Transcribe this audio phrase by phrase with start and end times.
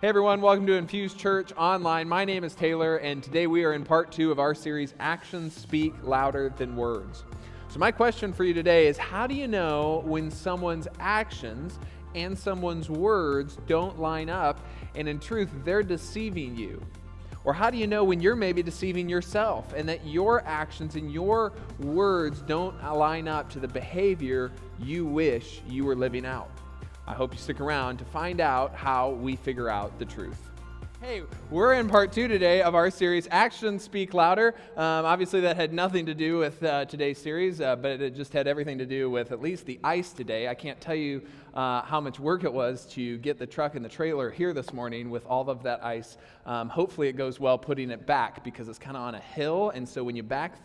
[0.00, 2.08] Hey everyone, welcome to Infuse Church Online.
[2.08, 5.54] My name is Taylor, and today we are in part two of our series, Actions
[5.54, 7.24] Speak Louder Than Words.
[7.68, 11.78] So, my question for you today is How do you know when someone's actions
[12.14, 16.80] and someone's words don't line up, and in truth, they're deceiving you?
[17.44, 21.12] Or how do you know when you're maybe deceiving yourself and that your actions and
[21.12, 26.50] your words don't line up to the behavior you wish you were living out?
[27.06, 30.50] I hope you stick around to find out how we figure out the truth.
[31.02, 34.54] Hey, we're in part two today of our series, Actions Speak Louder.
[34.76, 38.34] Um, obviously, that had nothing to do with uh, today's series, uh, but it just
[38.34, 40.46] had everything to do with at least the ice today.
[40.46, 41.22] I can't tell you
[41.54, 44.74] uh, how much work it was to get the truck and the trailer here this
[44.74, 46.18] morning with all of that ice.
[46.44, 49.70] Um, hopefully, it goes well putting it back because it's kind of on a hill,
[49.70, 50.58] and so when you back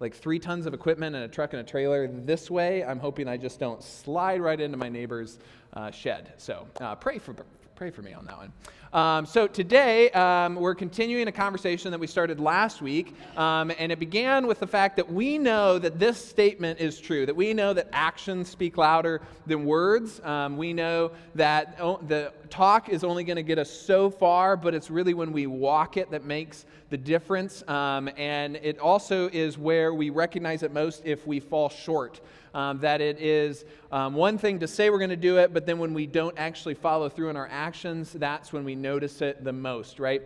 [0.00, 3.28] like three tons of equipment and a truck and a trailer this way, I'm hoping
[3.28, 5.38] I just don't slide right into my neighbor's
[5.74, 6.32] uh, shed.
[6.38, 7.34] So uh, pray for
[7.80, 8.52] pray for me on that one.
[8.92, 13.90] Um, so today um, we're continuing a conversation that we started last week, um, and
[13.90, 17.24] it began with the fact that we know that this statement is true.
[17.24, 20.20] That we know that actions speak louder than words.
[20.20, 24.74] Um, we know that the talk is only going to get us so far, but
[24.74, 27.66] it's really when we walk it that makes the difference.
[27.66, 32.20] Um, and it also is where we recognize it most if we fall short
[32.54, 35.66] um, that it is um, one thing to say we're going to do it, but
[35.66, 39.44] then when we don't actually follow through in our actions, that's when we notice it
[39.44, 40.22] the most, right?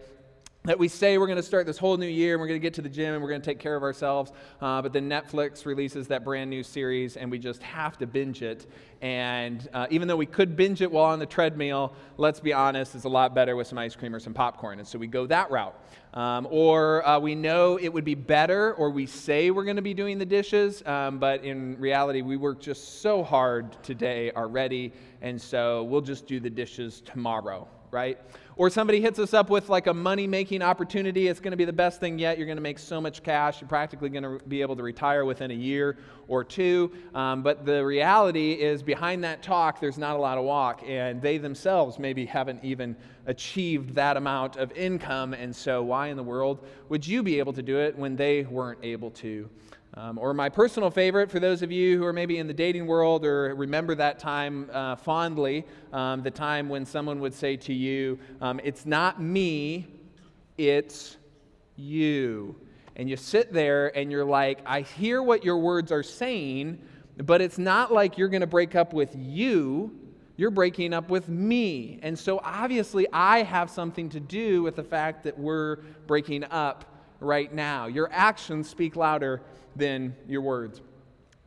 [0.66, 2.62] That we say we're going to start this whole new year and we're going to
[2.62, 5.06] get to the gym and we're going to take care of ourselves, uh, but then
[5.06, 8.64] Netflix releases that brand new series and we just have to binge it.
[9.02, 12.94] And uh, even though we could binge it while on the treadmill, let's be honest,
[12.94, 14.78] it's a lot better with some ice cream or some popcorn.
[14.78, 15.78] And so we go that route.
[16.14, 19.82] Um, or uh, we know it would be better, or we say we're going to
[19.82, 24.92] be doing the dishes, um, but in reality, we work just so hard today already,
[25.22, 28.20] and so we'll just do the dishes tomorrow, right?
[28.56, 31.26] Or somebody hits us up with like a money making opportunity.
[31.26, 32.38] It's going to be the best thing yet.
[32.38, 33.60] You're going to make so much cash.
[33.60, 35.98] You're practically going to be able to retire within a year
[36.28, 36.90] or two.
[37.14, 40.82] Um, but the reality is, behind that talk, there's not a lot of walk.
[40.86, 42.96] And they themselves maybe haven't even
[43.26, 45.34] achieved that amount of income.
[45.34, 48.42] And so, why in the world would you be able to do it when they
[48.44, 49.48] weren't able to?
[49.96, 52.84] Um, or my personal favorite for those of you who are maybe in the dating
[52.88, 57.72] world or remember that time uh, fondly, um, the time when someone would say to
[57.72, 59.86] you, um, It's not me,
[60.58, 61.16] it's
[61.76, 62.56] you.
[62.96, 66.80] And you sit there and you're like, I hear what your words are saying,
[67.18, 69.98] but it's not like you're going to break up with you.
[70.36, 71.98] You're breaking up with me.
[72.02, 76.84] And so obviously, I have something to do with the fact that we're breaking up
[77.20, 77.86] right now.
[77.86, 79.42] Your actions speak louder
[79.76, 80.80] than your words.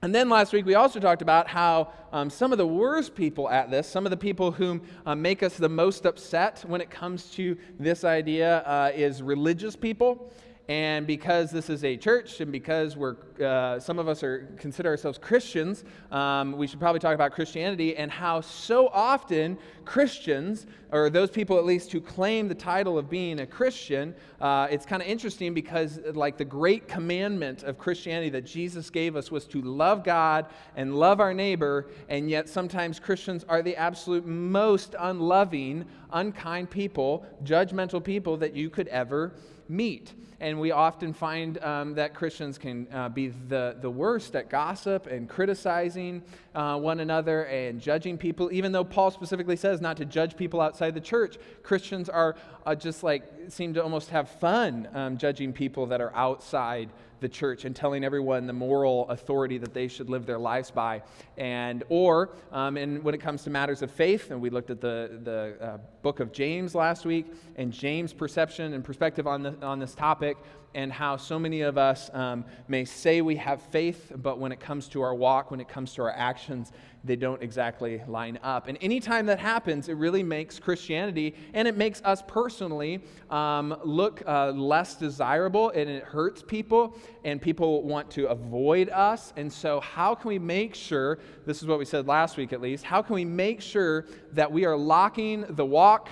[0.04, 3.50] And then last week, we also talked about how um, some of the worst people
[3.50, 6.92] at this, some of the people whom uh, make us the most upset when it
[6.92, 10.32] comes to this idea, uh, is religious people.
[10.70, 14.90] And because this is a church, and because we're uh, some of us are consider
[14.90, 21.10] ourselves Christians, um, we should probably talk about Christianity and how so often Christians, or
[21.10, 25.02] those people at least who claim the title of being a Christian, uh, it's kind
[25.02, 29.62] of interesting because like the great commandment of Christianity that Jesus gave us was to
[29.62, 35.86] love God and love our neighbor, and yet sometimes Christians are the absolute most unloving,
[36.12, 39.32] unkind people, judgmental people that you could ever
[39.70, 40.14] meet.
[40.40, 45.08] And we often find um, that Christians can uh, be the, the worst at gossip
[45.08, 46.22] and criticizing
[46.54, 50.62] uh, one another and judging people, even though Paul specifically says not to judge people
[50.62, 51.38] outside the church.
[51.64, 52.36] Christians are
[52.68, 56.90] uh, just like, seem to almost have fun um, judging people that are outside
[57.22, 61.02] the church and telling everyone the moral authority that they should live their lives by.
[61.38, 64.82] And, or, um, and when it comes to matters of faith, and we looked at
[64.82, 69.56] the, the uh, book of James last week, and James' perception and perspective on, the,
[69.66, 70.38] on this topic,
[70.76, 74.60] and how so many of us um, may say we have faith, but when it
[74.60, 76.72] comes to our walk, when it comes to our actions,
[77.08, 78.68] they don't exactly line up.
[78.68, 84.22] And anytime that happens, it really makes Christianity and it makes us personally um, look
[84.28, 89.34] uh, less desirable and it hurts people and people want to avoid us.
[89.36, 92.62] And so, how can we make sure, this is what we said last week at
[92.62, 96.10] least, how can we make sure that we are locking the walk?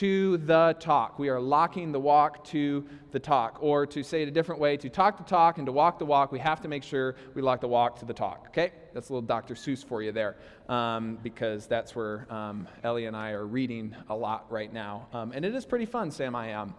[0.00, 1.18] To the talk.
[1.18, 3.58] We are locking the walk to the talk.
[3.60, 6.06] Or to say it a different way, to talk the talk and to walk the
[6.06, 8.46] walk, we have to make sure we lock the walk to the talk.
[8.48, 8.72] Okay?
[8.94, 9.52] That's a little Dr.
[9.52, 10.36] Seuss for you there,
[10.70, 15.06] um, because that's where um, Ellie and I are reading a lot right now.
[15.12, 16.34] Um, and it is pretty fun, Sam.
[16.34, 16.72] I am.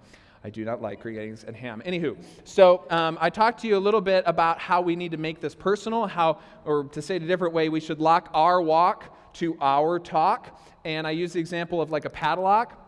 [0.43, 1.83] I do not like green eggs and ham.
[1.85, 5.17] Anywho, so um, I talked to you a little bit about how we need to
[5.17, 8.63] make this personal, how, or to say it a different way, we should lock our
[8.63, 10.59] walk to our talk.
[10.83, 12.80] And I use the example of like a padlock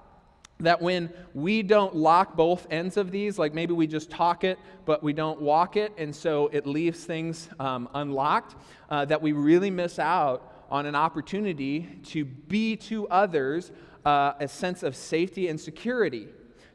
[0.64, 4.58] that when we don't lock both ends of these, like maybe we just talk it,
[4.86, 8.56] but we don't walk it, and so it leaves things um, unlocked,
[8.90, 13.72] uh, that we really miss out on an opportunity to be to others
[14.06, 16.28] uh, a sense of safety and security.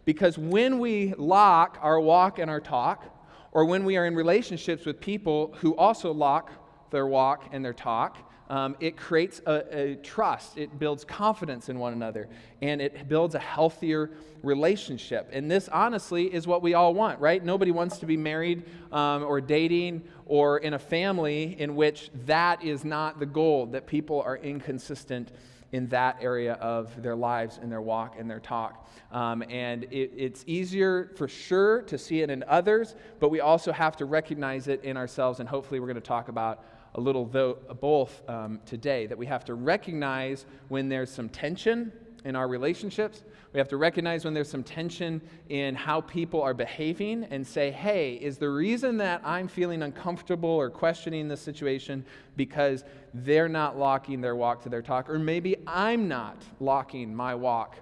[0.04, 3.04] Because when we lock our walk and our talk,
[3.52, 6.50] or when we are in relationships with people who also lock
[6.90, 10.56] their walk and their talk, um, it creates a, a, trust.
[10.56, 12.28] It builds confidence in one another,
[12.62, 14.10] and it builds a healthier
[14.42, 15.28] relationship.
[15.32, 17.44] And this, honestly, is what we all want, right?
[17.44, 22.64] Nobody wants to be married um, or dating or in a family in which that
[22.64, 25.30] is not the goal, that people are inconsistent
[25.72, 28.88] in that area of their lives and their walk and their talk.
[29.12, 33.72] Um, and it, it's easier for sure to see it in others, but we also
[33.72, 37.26] have to recognize it in ourselves, and hopefully, we're going to talk about a little
[37.26, 41.92] though, both um, today that we have to recognize when there's some tension
[42.24, 43.24] in our relationships.
[43.52, 47.70] We have to recognize when there's some tension in how people are behaving and say,
[47.70, 52.04] hey, is the reason that I'm feeling uncomfortable or questioning this situation
[52.36, 55.08] because they're not locking their walk to their talk?
[55.08, 57.76] Or maybe I'm not locking my walk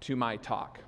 [0.00, 0.80] to my talk.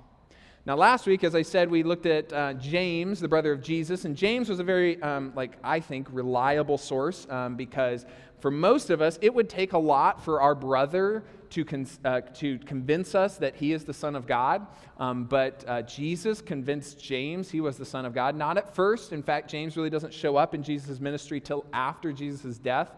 [0.65, 4.05] Now, last week, as I said, we looked at uh, James, the brother of Jesus,
[4.05, 8.05] and James was a very, um, like, I think, reliable source um, because
[8.39, 12.21] for most of us, it would take a lot for our brother to, con- uh,
[12.35, 14.65] to convince us that he is the Son of God.
[14.99, 18.33] Um, but uh, Jesus convinced James he was the Son of God.
[18.37, 19.11] Not at first.
[19.11, 22.89] In fact, James really doesn't show up in Jesus' ministry till after Jesus' death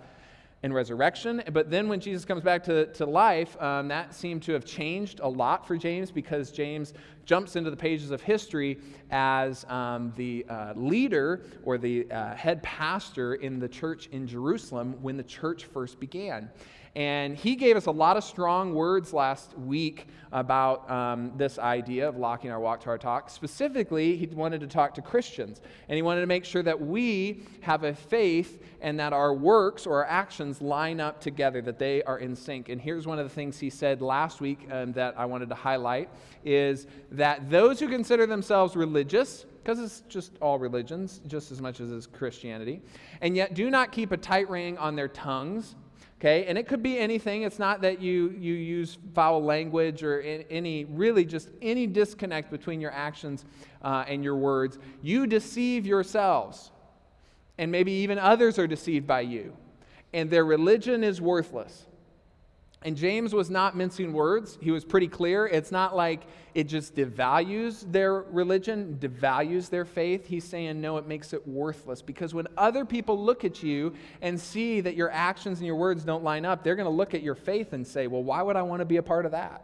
[0.66, 1.44] and resurrection.
[1.54, 5.20] But then when Jesus comes back to, to life, um, that seemed to have changed
[5.20, 8.80] a lot for James because James jumps into the pages of history
[9.12, 14.96] as um, the uh, leader or the uh, head pastor in the church in Jerusalem
[15.04, 16.50] when the church first began.
[16.96, 22.08] And he gave us a lot of strong words last week about um, this idea
[22.08, 23.30] of locking our walk to our talk.
[23.30, 25.60] Specifically, he wanted to talk to Christians,
[25.90, 29.86] and he wanted to make sure that we have a faith and that our works
[29.86, 32.70] or our actions line up together, that they are in sync.
[32.70, 35.56] And here's one of the things he said last week um, that I wanted to
[35.56, 36.10] highlight
[36.46, 41.82] is that those who consider themselves religious, because it's just all religions, just as much
[41.82, 42.82] as is Christianity,
[43.20, 45.76] and yet do not keep a tight ring on their tongues
[46.20, 46.46] okay?
[46.46, 47.44] And it could be anything.
[47.44, 52.82] It's not that you you use foul language or any really just any disconnect between
[52.82, 53.46] your actions
[53.82, 54.80] uh, and your words.
[55.02, 56.72] You deceive yourselves.
[57.58, 59.56] And maybe even others are deceived by you.
[60.14, 61.88] And their religion is worthless
[62.86, 64.60] and James was not mincing words.
[64.62, 65.48] He was pretty clear.
[65.48, 70.28] It's not like it just devalues their religion, devalues their faith.
[70.28, 72.04] He's saying, no, it makes it worthless.
[72.04, 76.04] Because when other people look at you and see that your actions and your words
[76.04, 78.56] don't line up, they're going to look at your faith and say, well, why would
[78.56, 79.64] I want to be a part of that?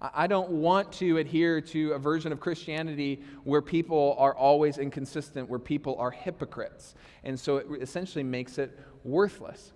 [0.00, 5.48] I don't want to adhere to a version of Christianity where people are always inconsistent,
[5.50, 6.94] where people are hypocrites.
[7.24, 9.72] And so it essentially makes it worthless.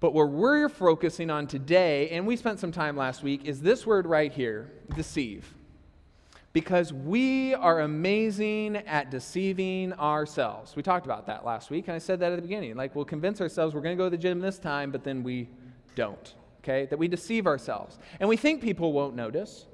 [0.00, 3.86] But what we're focusing on today, and we spent some time last week, is this
[3.86, 5.54] word right here deceive.
[6.52, 10.74] Because we are amazing at deceiving ourselves.
[10.74, 12.74] We talked about that last week, and I said that at the beginning.
[12.76, 15.22] Like, we'll convince ourselves we're going to go to the gym this time, but then
[15.22, 15.48] we
[15.94, 16.34] don't.
[16.60, 16.86] Okay?
[16.86, 17.98] That we deceive ourselves.
[18.18, 19.66] And we think people won't notice.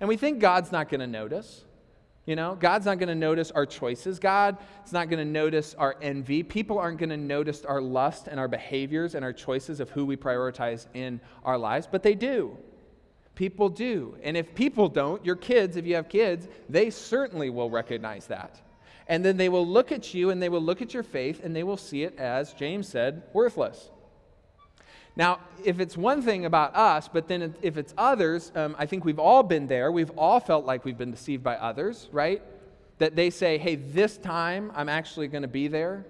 [0.00, 1.64] And we think God's not going to notice.
[2.30, 4.20] You know, God's not going to notice our choices.
[4.20, 4.56] God
[4.86, 6.44] is not going to notice our envy.
[6.44, 10.06] People aren't going to notice our lust and our behaviors and our choices of who
[10.06, 12.56] we prioritize in our lives, but they do.
[13.34, 14.16] People do.
[14.22, 18.60] And if people don't, your kids, if you have kids, they certainly will recognize that.
[19.08, 21.56] And then they will look at you and they will look at your faith and
[21.56, 23.90] they will see it as, James said, worthless.
[25.16, 29.04] Now, if it's one thing about us, but then if it's others, um, I think
[29.04, 29.90] we've all been there.
[29.90, 32.42] We've all felt like we've been deceived by others, right?
[32.98, 36.06] That they say, hey, this time I'm actually going to be there.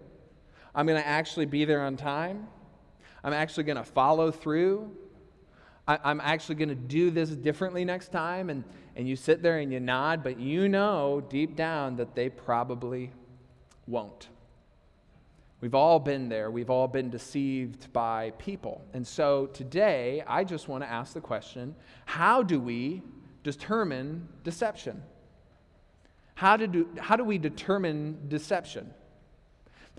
[0.74, 2.46] I'm going to actually be there on time.
[3.24, 4.90] I'm actually going to follow through.
[5.88, 8.50] I, am actually going to do this differently next time.
[8.50, 8.64] And,
[8.96, 13.10] and you sit there and you nod, but you know deep down that they probably
[13.86, 14.28] won't.
[15.60, 16.50] We've all been there.
[16.50, 18.82] We've all been deceived by people.
[18.94, 21.74] And so today, I just want to ask the question
[22.06, 23.02] how do we
[23.42, 25.02] determine deception?
[26.34, 28.94] How, to do, how do we determine deception?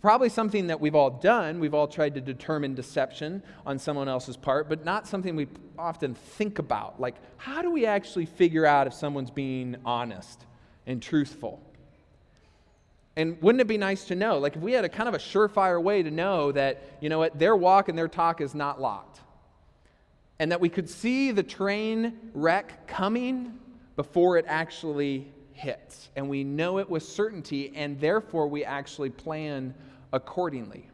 [0.01, 1.59] Probably something that we've all done.
[1.59, 6.15] We've all tried to determine deception on someone else's part, but not something we often
[6.15, 6.99] think about.
[6.99, 10.43] Like, how do we actually figure out if someone's being honest
[10.87, 11.61] and truthful?
[13.21, 14.39] And wouldn't it be nice to know?
[14.39, 17.19] Like, if we had a kind of a surefire way to know that, you know
[17.19, 19.21] what, their walk and their talk is not locked.
[20.39, 23.59] And that we could see the train wreck coming
[23.95, 26.09] before it actually hits.
[26.15, 29.75] And we know it with certainty, and therefore we actually plan
[30.11, 30.90] accordingly.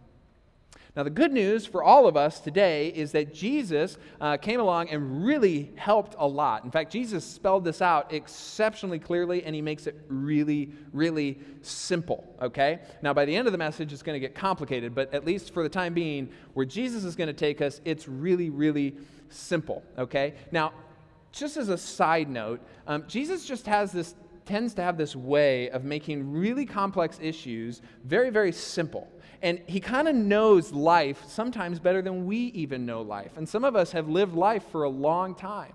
[0.97, 4.89] Now, the good news for all of us today is that Jesus uh, came along
[4.89, 6.65] and really helped a lot.
[6.65, 12.35] In fact, Jesus spelled this out exceptionally clearly, and he makes it really, really simple,
[12.41, 12.79] okay?
[13.03, 15.53] Now, by the end of the message, it's going to get complicated, but at least
[15.53, 18.95] for the time being, where Jesus is going to take us, it's really, really
[19.29, 20.33] simple, okay?
[20.51, 20.73] Now,
[21.31, 24.15] just as a side note, um, Jesus just has this
[24.47, 29.07] tends to have this way of making really complex issues very, very simple.
[29.41, 33.37] And he kind of knows life sometimes better than we even know life.
[33.37, 35.73] And some of us have lived life for a long time.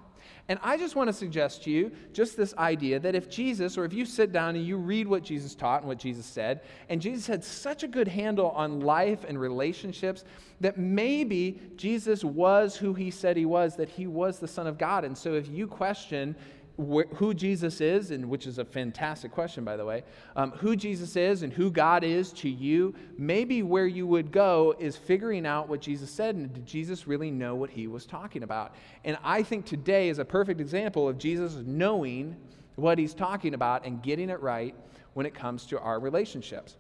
[0.49, 3.85] And I just want to suggest to you just this idea that if Jesus, or
[3.85, 7.01] if you sit down and you read what Jesus taught and what Jesus said, and
[7.01, 10.25] Jesus had such a good handle on life and relationships,
[10.61, 14.79] that maybe Jesus was who he said he was, that he was the Son of
[14.79, 15.05] God.
[15.05, 16.35] And so if you question,
[16.83, 20.05] wh- who Jesus is, and which is a fantastic question, by the way,
[20.37, 24.75] um, who Jesus is and who God is to you, maybe where you would go
[24.79, 28.43] is figuring out what Jesus said and did Jesus really know what he was talking
[28.43, 28.75] about?
[29.05, 32.37] And I think today is a perfect example of Jesus knowing
[32.77, 34.75] what he's talking about and getting it right
[35.15, 36.77] when it comes to our relationships.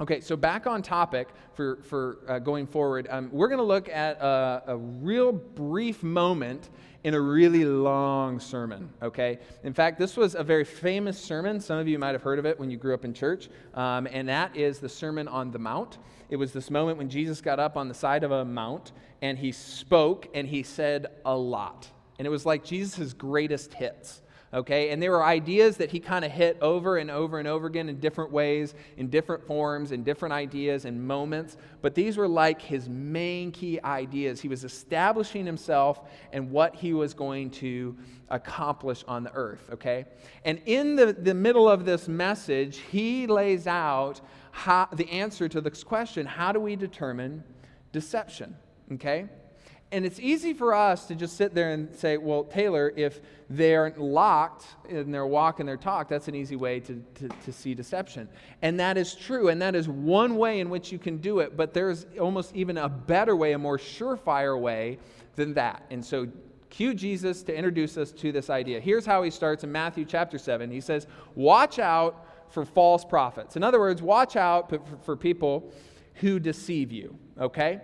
[0.00, 3.86] Okay, so back on topic for, for uh, going forward, um, we're going to look
[3.90, 6.70] at a, a, real brief moment
[7.04, 9.38] in a really long sermon, okay?
[9.62, 11.60] In fact, this was a very famous sermon.
[11.60, 14.08] Some of you might have heard of it when you grew up in church, um,
[14.10, 15.98] and that is the Sermon on the Mount.
[16.30, 19.38] It was this moment when Jesus got up on the side of a mount and
[19.38, 21.86] he spoke and he said a lot.
[22.18, 24.90] And it was like Jesus' greatest hits okay?
[24.90, 27.88] And there were ideas that he kind of hit over and over and over again
[27.88, 31.56] in different ways, in different forms, in different ideas and moments.
[31.82, 34.40] But these were like his main key ideas.
[34.40, 37.96] He was establishing himself and what he was going to
[38.28, 40.06] accomplish on the earth, okay?
[40.44, 44.20] And in the, the middle of this message, he lays out
[44.52, 47.44] how, the answer to this question how do we determine
[47.92, 48.56] deception,
[48.92, 49.28] okay?
[49.92, 53.92] And it's easy for us to just sit there and say, well, Taylor, if they're
[53.96, 57.74] locked in their walk and their talk, that's an easy way to, to, to, see
[57.74, 58.28] deception.
[58.62, 59.48] And that is true.
[59.48, 61.56] And that is one way in which you can do it.
[61.56, 64.98] But there's almost even a better way, a more surefire way
[65.34, 65.84] than that.
[65.90, 66.28] And so,
[66.68, 68.78] cue Jesus to introduce us to this idea.
[68.78, 70.70] Here's how he starts in Matthew chapter 7.
[70.70, 73.56] He says, Watch out for false prophets.
[73.56, 74.72] In other words, watch out
[75.04, 75.72] for people
[76.14, 77.80] who deceive you, okay?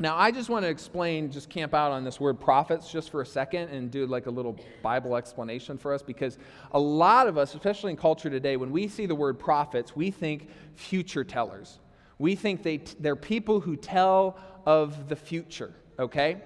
[0.00, 3.22] Now, I just want to explain, just camp out on this word prophets just for
[3.22, 6.36] a second and do like a little Bible explanation for us because
[6.72, 10.10] a lot of us, especially in culture today, when we see the word prophets, we
[10.10, 11.78] think future tellers.
[12.18, 14.36] We think they, they're people who tell
[14.66, 16.42] of the future, okay?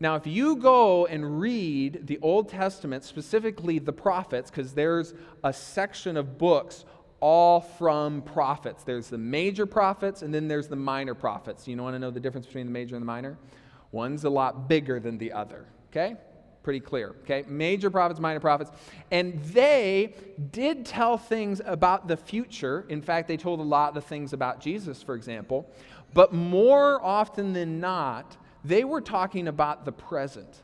[0.00, 5.52] Now, if you go and read the Old Testament, specifically the prophets, because there's a
[5.52, 6.84] section of books
[7.22, 8.82] all from prophets.
[8.82, 11.68] There's the major prophets and then there's the minor prophets.
[11.68, 13.38] You want to know the difference between the major and the minor?
[13.92, 16.16] One's a lot bigger than the other, okay?
[16.64, 17.44] Pretty clear, okay?
[17.46, 18.72] Major prophets, minor prophets.
[19.12, 20.14] And they
[20.50, 22.86] did tell things about the future.
[22.88, 25.70] In fact, they told a lot of things about Jesus, for example.
[26.14, 30.62] But more often than not, they were talking about the present.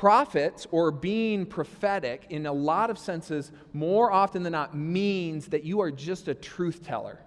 [0.00, 5.62] Prophets, or being prophetic, in a lot of senses, more often than not, means that
[5.62, 7.18] you are just a truth teller.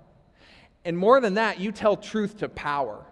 [0.84, 3.06] And more than that, you tell truth to power.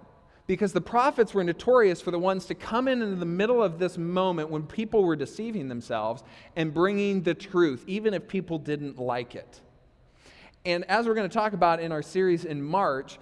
[0.48, 3.77] Because the prophets were notorious for the ones to come in in the middle of
[3.77, 6.24] this moment when people were deceiving themselves
[6.56, 9.62] and bringing the truth, even if people didn't like it.
[10.65, 13.20] And as we're going to talk about in our series in March,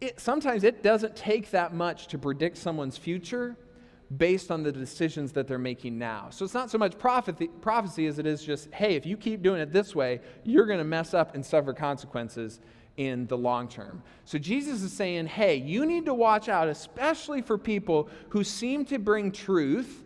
[0.00, 3.56] it, sometimes it doesn't take that much to predict someone's future
[4.16, 6.28] based on the decisions that they're making now.
[6.30, 9.42] So it's not so much prophecy, prophecy as it is just, hey, if you keep
[9.42, 12.60] doing it this way, you're going to mess up and suffer consequences
[12.96, 14.02] in the long term.
[14.24, 18.84] So Jesus is saying, hey, you need to watch out, especially for people who seem
[18.86, 20.04] to bring truth,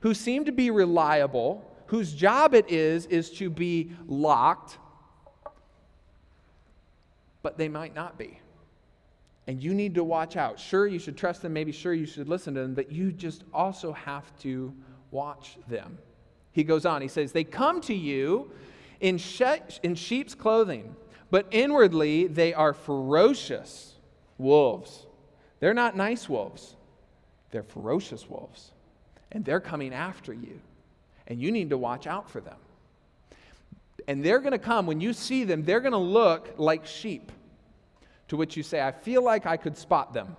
[0.00, 4.78] who seem to be reliable, whose job it is is to be locked,
[7.42, 8.40] but they might not be
[9.48, 10.60] and you need to watch out.
[10.60, 13.44] Sure, you should trust them, maybe sure you should listen to them, but you just
[13.52, 14.72] also have to
[15.10, 15.96] watch them.
[16.52, 18.52] He goes on, he says, They come to you
[19.00, 19.46] in, she-
[19.82, 20.94] in sheep's clothing,
[21.30, 23.94] but inwardly they are ferocious
[24.36, 25.06] wolves.
[25.60, 26.76] They're not nice wolves,
[27.50, 28.72] they're ferocious wolves.
[29.32, 30.60] And they're coming after you,
[31.26, 32.56] and you need to watch out for them.
[34.06, 37.32] And they're going to come, when you see them, they're going to look like sheep
[38.28, 40.36] to which you say, I feel like I could spot them.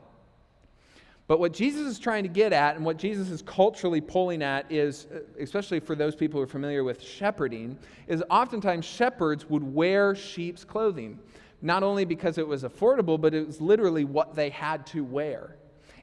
[1.29, 4.71] But what Jesus is trying to get at, and what Jesus is culturally pulling at,
[4.71, 7.77] is, uh, especially for those people who are familiar with shepherding,
[8.07, 11.19] is oftentimes shepherds would wear sheep's clothing.
[11.61, 15.55] Not only because it was affordable, but it was literally what they had to wear.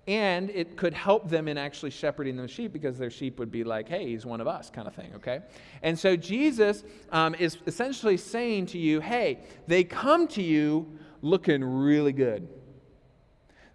[0.07, 3.64] And it could help them in actually shepherding those sheep because their sheep would be
[3.64, 5.40] like, hey, he's one of us, kind of thing, okay?
[5.83, 10.87] And so Jesus um, is essentially saying to you, hey, they come to you
[11.23, 12.49] looking really good.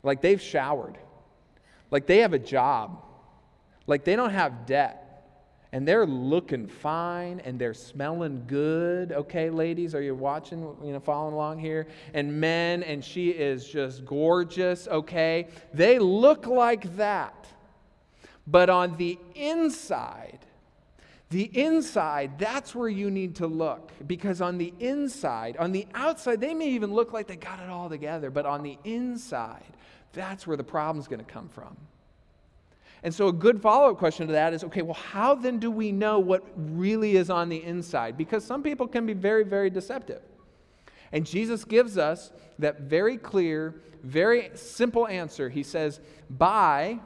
[0.03, 0.97] Like they've showered
[1.91, 3.03] like they have a job,
[3.85, 4.97] like they don't have debt.
[5.73, 9.13] And they're looking fine and they're smelling good.
[9.13, 11.87] Okay, ladies, are you watching, you know, following along here?
[12.13, 15.47] And men, and she is just gorgeous, okay?
[15.73, 17.47] They look like that.
[18.45, 20.39] But on the inside,
[21.31, 23.91] the inside, that's where you need to look.
[24.05, 27.69] Because on the inside, on the outside, they may even look like they got it
[27.69, 28.29] all together.
[28.29, 29.73] But on the inside,
[30.11, 31.77] that's where the problem's going to come from.
[33.03, 35.71] And so, a good follow up question to that is okay, well, how then do
[35.71, 38.17] we know what really is on the inside?
[38.17, 40.21] Because some people can be very, very deceptive.
[41.13, 45.49] And Jesus gives us that very clear, very simple answer.
[45.49, 46.99] He says, By,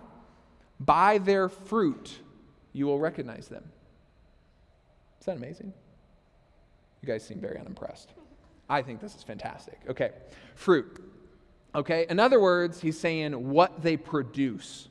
[0.79, 2.19] by their fruit,
[2.73, 3.63] you will recognize them.
[5.25, 5.73] Is that amazing?
[7.01, 8.13] You guys seem very unimpressed.
[8.69, 9.79] I think this is fantastic.
[9.89, 10.11] Okay,
[10.53, 11.03] fruit.
[11.73, 14.87] Okay, in other words, he's saying what they produce.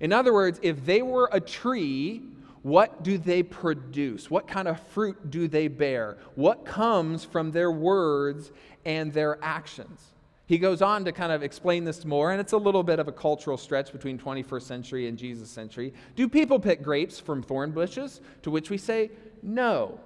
[0.00, 2.20] In other words, if they were a tree,
[2.60, 4.30] what do they produce?
[4.30, 6.18] What kind of fruit do they bear?
[6.34, 8.52] What comes from their words
[8.84, 10.04] and their actions?
[10.48, 13.06] He goes on to kind of explain this more, and it's a little bit of
[13.06, 15.92] a cultural stretch between 21st century and Jesus' century.
[16.16, 18.22] Do people pick grapes from thorn bushes?
[18.44, 19.10] To which we say,
[19.42, 20.00] no.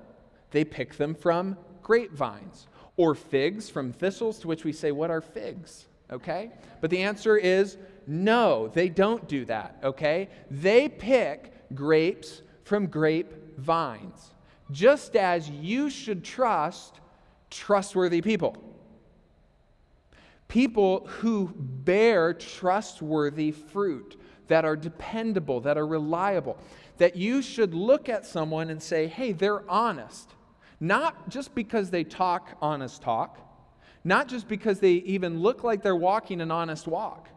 [0.51, 2.67] They pick them from grapevines.
[2.97, 4.41] Or figs from thistles?
[4.41, 5.87] To which we say, what are figs?
[6.11, 6.51] Okay?
[6.81, 7.79] But the answer is
[8.09, 10.29] no, they don't do that, okay?
[10.51, 14.33] They pick grapes from grape vines,
[14.73, 16.99] just as you should trust
[17.49, 18.57] trustworthy people.
[20.53, 26.59] People who bear trustworthy fruit that are dependable, that are reliable,
[26.99, 30.29] that you should look at someone and say, hey, they're honest.
[30.79, 33.39] Not just because they talk honest talk,
[34.05, 37.31] not just because they even look like they're walking an honest walk,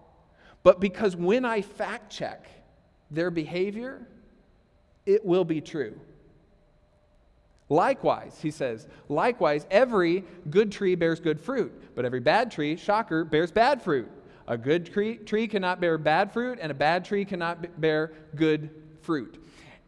[0.62, 2.50] but because when I fact check
[3.10, 4.06] their behavior,
[5.06, 5.98] it will be true.
[7.70, 13.26] Likewise, he says, likewise, every good tree bears good fruit, but every bad tree, shocker,
[13.26, 14.10] bears bad fruit.
[14.48, 18.70] A good tree, tree cannot bear bad fruit, and a bad tree cannot bear good
[19.02, 19.44] fruit.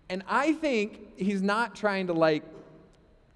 [0.10, 2.44] And I think he's not trying to like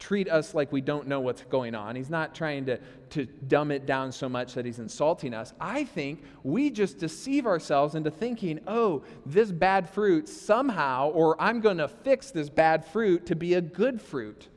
[0.02, 1.96] treat us like we don't know what's going on.
[1.96, 2.80] He's not trying to,
[3.12, 5.54] to dumb it down so much that he's insulting us.
[5.62, 11.62] I think we just deceive ourselves into thinking, oh, this bad fruit somehow, or I'm
[11.62, 14.48] going to fix this bad fruit to be a good fruit.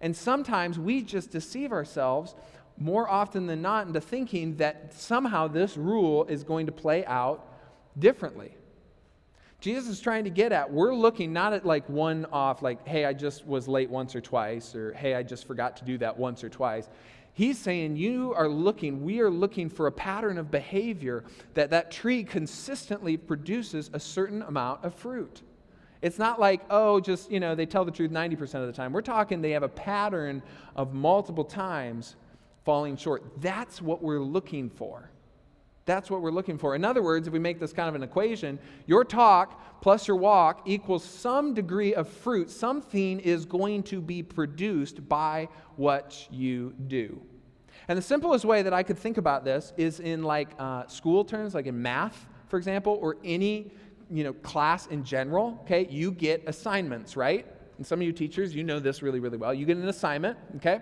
[0.00, 2.34] And sometimes we just deceive ourselves
[2.76, 7.46] more often than not into thinking that somehow this rule is going to play out
[7.96, 8.56] differently.
[9.64, 13.06] Jesus is trying to get at, we're looking not at like one off, like, hey,
[13.06, 16.18] I just was late once or twice, or hey, I just forgot to do that
[16.18, 16.90] once or twice.
[17.32, 21.24] He's saying you are looking, we are looking for a pattern of behavior
[21.54, 25.40] that that tree consistently produces a certain amount of fruit.
[26.02, 28.92] It's not like, oh, just, you know, they tell the truth 90% of the time.
[28.92, 30.42] We're talking they have a pattern
[30.76, 32.16] of multiple times
[32.66, 33.22] falling short.
[33.40, 35.08] That's what we're looking for.
[35.86, 36.74] That's what we're looking for.
[36.74, 40.16] In other words, if we make this kind of an equation, your talk plus your
[40.16, 42.50] walk equals some degree of fruit.
[42.50, 47.20] Something is going to be produced by what you do.
[47.88, 51.22] And the simplest way that I could think about this is in like uh, school
[51.24, 53.72] terms, like in math, for example, or any
[54.10, 55.58] you know class in general.
[55.64, 57.46] Okay, you get assignments, right?
[57.76, 59.52] And some of you teachers, you know this really, really well.
[59.52, 60.80] You get an assignment, okay?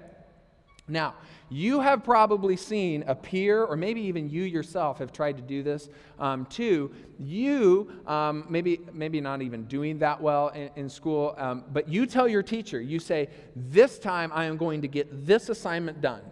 [0.89, 1.15] Now,
[1.49, 5.63] you have probably seen a peer, or maybe even you yourself have tried to do
[5.63, 6.91] this um, too.
[7.19, 12.07] You, um, maybe, maybe not even doing that well in, in school, um, but you
[12.07, 16.23] tell your teacher, you say, This time I am going to get this assignment done.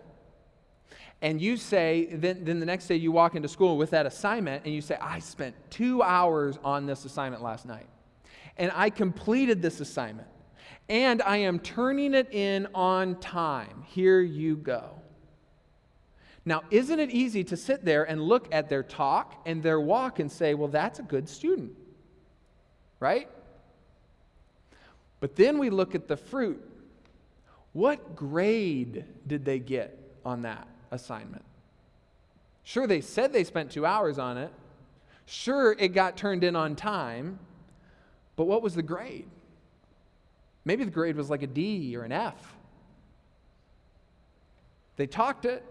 [1.23, 4.65] And you say, then, then the next day you walk into school with that assignment
[4.65, 7.87] and you say, I spent two hours on this assignment last night.
[8.57, 10.29] And I completed this assignment
[10.91, 13.85] and I am turning it in on time.
[13.87, 14.91] Here you go.
[16.45, 20.19] Now, isn't it easy to sit there and look at their talk and their walk
[20.19, 21.73] and say, well, that's a good student,
[22.99, 23.29] right?
[25.21, 26.61] But then we look at the fruit.
[27.73, 31.45] What grade did they get on that assignment?
[32.65, 34.53] Sure, they said they spent two hours on it.
[35.25, 37.39] Sure, it got turned in on time,
[38.35, 39.29] but what was the grade?
[40.65, 42.55] Maybe the grade was like a D or an F.
[44.97, 45.65] They talked it,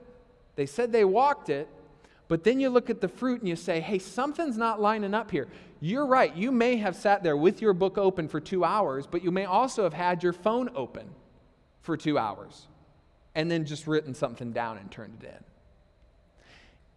[0.55, 1.67] they said they walked it,
[2.27, 5.31] but then you look at the fruit and you say, hey, something's not lining up
[5.31, 5.47] here.
[5.81, 6.35] You're right.
[6.35, 9.45] You may have sat there with your book open for two hours, but you may
[9.45, 11.09] also have had your phone open
[11.81, 12.67] for two hours
[13.35, 15.43] and then just written something down and turned it in.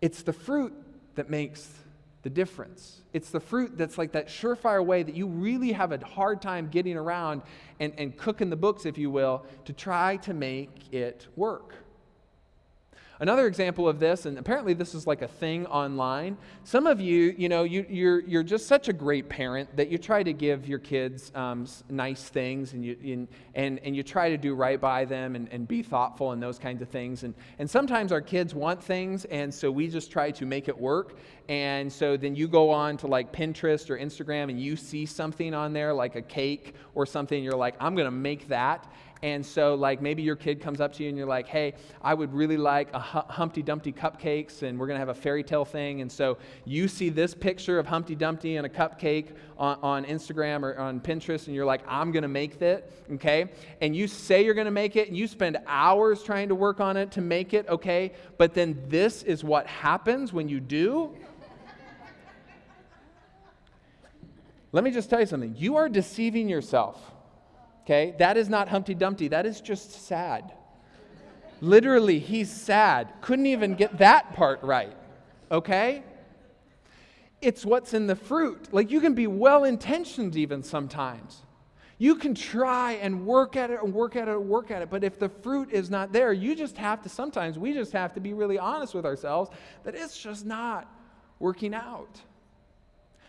[0.01, 0.75] It's the fruit
[1.15, 1.69] that makes
[2.23, 3.03] the difference.
[3.13, 6.69] It's the fruit that's like that surefire way that you really have a hard time
[6.69, 7.43] getting around
[7.81, 11.75] and, and cooking the books, if you will, to try to make it work.
[13.23, 16.37] Another example of this, and apparently this is like a thing online.
[16.65, 19.97] Some of you, you know, you, you're, you're just such a great parent that you
[19.97, 24.37] try to give your kids um, nice things and you, and, and you try to
[24.37, 27.23] do right by them and, and be thoughtful and those kinds of things.
[27.23, 30.77] And, and sometimes our kids want things, and so we just try to make it
[30.77, 31.17] work.
[31.49, 35.55] And so then you go on to like Pinterest or Instagram and you see something
[35.55, 38.93] on there like a cake or something, you're like, I'm going to make that.
[39.23, 42.13] And so, like, maybe your kid comes up to you and you're like, hey, I
[42.13, 45.65] would really like a Humpty Dumpty cupcakes, and we're going to have a fairy tale
[45.65, 46.01] thing.
[46.01, 50.65] And so you see this picture of Humpty Dumpty and a cupcake on, on Instagram
[50.65, 53.51] or on Pinterest, and you're like, I'm going to make that, okay?
[53.81, 56.81] And you say you're going to make it, and you spend hours trying to work
[56.81, 58.13] on it to make it, okay?
[58.39, 61.15] But then this is what happens when you do.
[64.73, 65.55] Let me just tell you something.
[65.57, 67.01] You are deceiving yourself.
[67.83, 68.15] Okay?
[68.19, 69.29] That is not Humpty Dumpty.
[69.29, 70.53] That is just sad.
[71.61, 73.13] Literally, he's sad.
[73.21, 74.97] Couldn't even get that part right.
[75.51, 76.03] Okay?
[77.41, 78.73] It's what's in the fruit.
[78.73, 81.43] Like you can be well intentioned even sometimes.
[81.99, 84.91] You can try and work at it and work at it and work at it,
[84.91, 88.13] but if the fruit is not there, you just have to sometimes, we just have
[88.15, 89.51] to be really honest with ourselves
[89.85, 90.93] that it's just not
[91.39, 92.21] working out.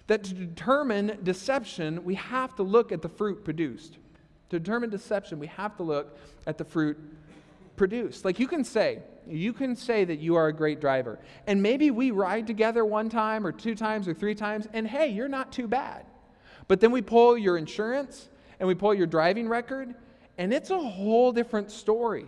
[0.07, 3.99] That to determine deception, we have to look at the fruit produced.
[4.53, 6.95] To determine deception, we have to look at the fruit
[7.75, 8.23] produced.
[8.23, 11.17] Like you can say, you can say that you are a great driver.
[11.47, 15.07] And maybe we ride together one time or two times or three times, and hey,
[15.07, 16.05] you're not too bad.
[16.67, 19.95] But then we pull your insurance and we pull your driving record,
[20.37, 22.27] and it's a whole different story.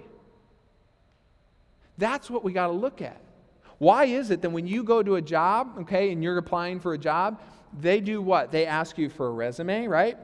[1.99, 3.21] That's what we got to look at.
[3.77, 6.95] Why is it that when you go to a job, okay, and you're applying for
[6.95, 7.39] a job,
[7.79, 8.51] they do what?
[8.51, 10.17] They ask you for a resume, right?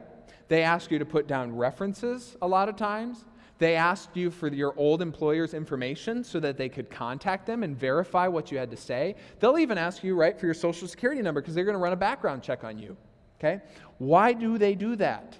[0.51, 3.23] They ask you to put down references a lot of times.
[3.57, 7.73] They asked you for your old employer's information so that they could contact them and
[7.73, 9.15] verify what you had to say.
[9.39, 11.93] They'll even ask you, right, for your social security number because they're going to run
[11.93, 12.97] a background check on you.
[13.39, 13.61] Okay?
[13.97, 15.37] Why do they do that?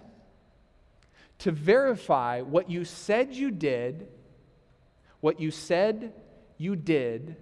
[1.39, 4.07] To verify what you said you did,
[5.19, 6.13] what you said
[6.57, 7.35] you did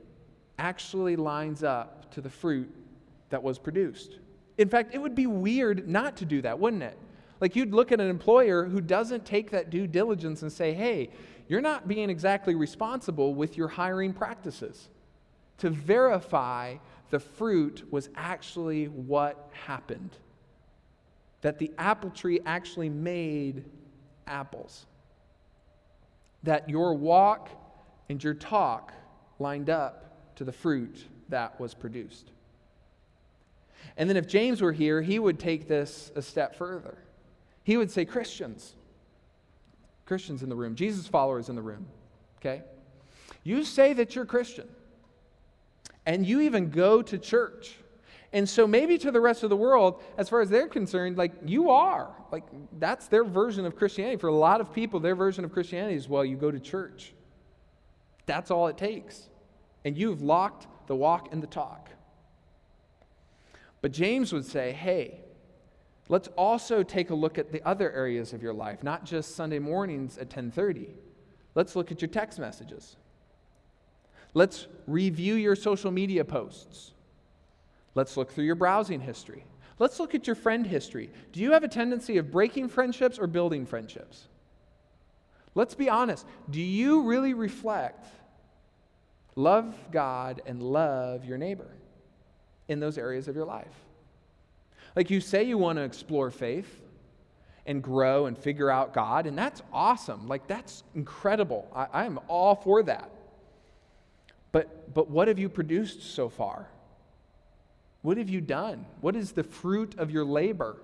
[0.57, 2.73] actually lines up to the fruit
[3.29, 4.17] that was produced.
[4.57, 6.97] In fact, it would be weird not to do that, wouldn't it?
[7.39, 11.09] Like you'd look at an employer who doesn't take that due diligence and say, hey,
[11.47, 14.89] you're not being exactly responsible with your hiring practices
[15.59, 16.75] to verify
[17.09, 20.11] the fruit was actually what happened.
[21.41, 23.65] That the apple tree actually made
[24.27, 24.85] apples.
[26.43, 27.49] That your walk
[28.09, 28.93] and your talk
[29.39, 32.31] lined up to the fruit that was produced.
[33.97, 36.97] And then if James were here, he would take this a step further.
[37.69, 38.73] He would say, Christians,
[40.07, 41.85] Christians in the room, Jesus followers in the room,
[42.39, 42.63] okay?
[43.43, 44.67] You say that you're Christian,
[46.03, 47.75] and you even go to church.
[48.33, 51.33] And so maybe to the rest of the world, as far as they're concerned, like
[51.45, 52.09] you are.
[52.31, 52.45] Like
[52.79, 54.17] that's their version of Christianity.
[54.17, 57.13] For a lot of people, their version of Christianity is well, you go to church.
[58.25, 59.29] That's all it takes.
[59.85, 61.91] And you've locked the walk and the talk.
[63.81, 65.19] But James would say, hey,
[66.09, 69.59] Let's also take a look at the other areas of your life, not just Sunday
[69.59, 70.89] mornings at 10:30.
[71.53, 72.97] Let's look at your text messages.
[74.33, 76.93] Let's review your social media posts.
[77.95, 79.45] Let's look through your browsing history.
[79.77, 81.09] Let's look at your friend history.
[81.31, 84.27] Do you have a tendency of breaking friendships or building friendships?
[85.55, 86.25] Let's be honest.
[86.49, 88.07] Do you really reflect
[89.35, 91.69] love God and love your neighbor
[92.67, 93.88] in those areas of your life?
[94.95, 96.81] Like you say you want to explore faith
[97.65, 100.27] and grow and figure out God, and that's awesome.
[100.27, 101.69] Like that's incredible.
[101.73, 103.11] I, am all for that.
[104.51, 106.67] But, but what have you produced so far?
[108.01, 108.85] What have you done?
[109.01, 110.77] What is the fruit of your labor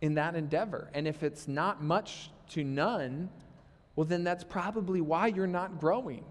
[0.00, 0.88] in that endeavor?
[0.94, 3.28] And if it's not much to none,
[3.96, 6.24] well, then that's probably why you're not growing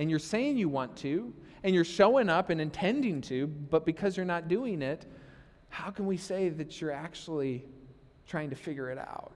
[0.00, 1.30] and you're saying you want to,
[1.62, 5.04] and you're showing up and intending to, but because you're not doing it,
[5.70, 7.64] how can we say that you're actually
[8.26, 9.32] trying to figure it out?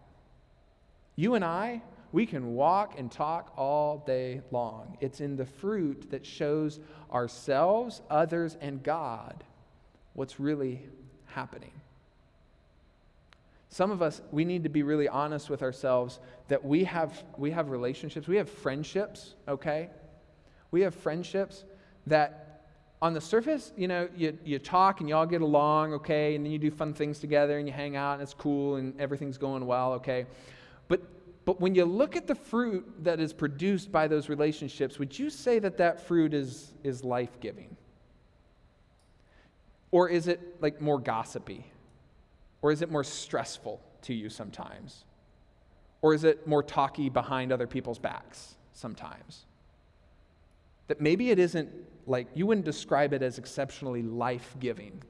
[1.16, 1.80] You and I,
[2.12, 4.98] we can walk and talk all day long.
[5.00, 6.78] It's in the fruit that shows
[7.12, 9.42] ourselves, others, and God
[10.12, 10.82] what's really
[11.26, 11.72] happening.
[13.68, 17.50] Some of us, we need to be really honest with ourselves that we have, we
[17.50, 19.90] have relationships, we have friendships, okay?
[20.70, 21.64] We have friendships
[22.06, 22.43] that
[23.02, 26.44] on the surface, you know, you, you talk and you all get along, okay, and
[26.44, 29.36] then you do fun things together and you hang out and it's cool and everything's
[29.36, 30.26] going well, okay?
[30.88, 31.02] But,
[31.44, 35.28] but when you look at the fruit that is produced by those relationships, would you
[35.28, 37.76] say that that fruit is, is life giving?
[39.90, 41.66] Or is it like more gossipy?
[42.62, 45.04] Or is it more stressful to you sometimes?
[46.00, 49.44] Or is it more talky behind other people's backs sometimes?
[50.88, 51.70] That maybe it isn't
[52.06, 55.02] like, you wouldn't describe it as exceptionally life giving.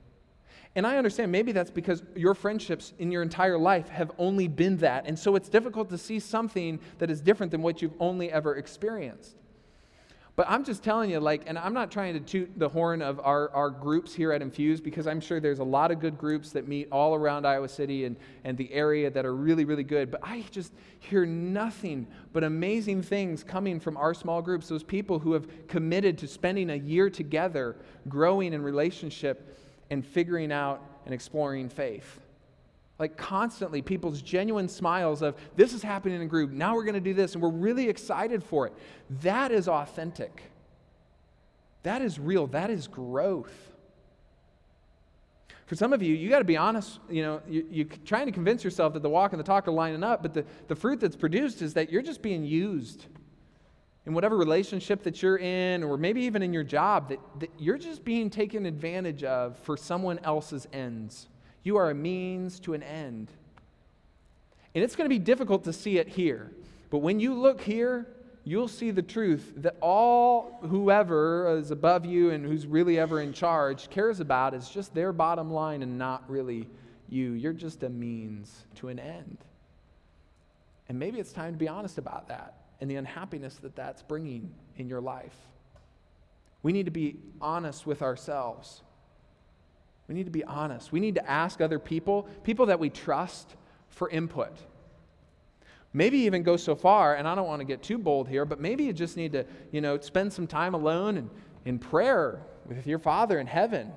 [0.77, 4.77] And I understand maybe that's because your friendships in your entire life have only been
[4.79, 5.07] that.
[5.07, 8.57] And so it's difficult to see something that is different than what you've only ever
[8.57, 9.37] experienced.
[10.37, 13.21] But I'm just telling you, like, and I'm not trying to toot the horn of
[13.21, 16.51] our, our groups here at Infuse because I'm sure there's a lot of good groups
[16.51, 20.11] that meet all around Iowa City and, and the area that are really, really good.
[20.11, 25.21] But I just hear nothing but amazing things coming from our small groups, those people
[25.21, 27.77] who have committed to spending a year together,
[28.09, 29.57] growing in relationship
[29.91, 32.19] and figuring out and exploring faith.
[32.99, 36.95] Like constantly, people's genuine smiles of, this is happening in a group, now we're going
[36.95, 38.73] to do this, and we're really excited for it.
[39.23, 40.43] That is authentic.
[41.83, 42.47] That is real.
[42.47, 43.53] That is growth.
[45.67, 47.01] For some of you, you got to be honest.
[47.11, 49.73] You know, you, you're trying to convince yourself that the walk and the talk are
[49.73, 53.07] lining up, but the, the fruit that's produced is that you're just being used
[54.07, 57.79] in whatever relationship that you're in, or maybe even in your job, that, that you're
[57.79, 61.29] just being taken advantage of for someone else's ends.
[61.65, 63.33] You are a means to an end.
[64.75, 66.53] And it's going to be difficult to see it here.
[66.91, 68.07] But when you look here,
[68.45, 73.33] you'll see the truth that all whoever is above you and who's really ever in
[73.33, 76.69] charge cares about is just their bottom line and not really
[77.09, 77.33] you.
[77.33, 79.39] You're just a means to an end.
[80.89, 84.53] And maybe it's time to be honest about that and the unhappiness that that's bringing
[84.77, 85.37] in your life.
[86.63, 88.83] We need to be honest with ourselves.
[90.09, 90.93] We need to be honest.
[90.93, 93.55] We need to ask other people, people that we trust,
[93.89, 94.53] for input.
[95.93, 98.61] Maybe even go so far, and I don't want to get too bold here, but
[98.61, 101.31] maybe you just need to, you know, spend some time alone and
[101.65, 103.93] in prayer with your Father in heaven